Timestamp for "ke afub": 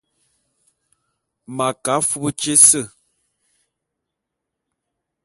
1.83-2.23